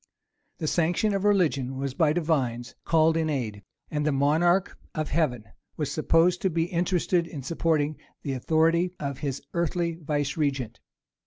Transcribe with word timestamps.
The 0.57 0.65
sanction 0.65 1.13
of 1.13 1.25
religion 1.25 1.77
was 1.77 1.93
by 1.93 2.11
divines 2.11 2.73
called 2.85 3.15
in 3.15 3.29
aid; 3.29 3.61
and 3.91 4.03
the 4.03 4.11
Monarch 4.11 4.75
of 4.95 5.09
heaven 5.11 5.43
was 5.77 5.91
supposed 5.91 6.41
to 6.41 6.49
be 6.49 6.63
interested 6.63 7.27
in 7.27 7.43
supporting 7.43 7.97
the 8.23 8.33
authority 8.33 8.95
of 8.99 9.19
his 9.19 9.43
earthly 9.53 9.93
vicegerent. 10.01 10.79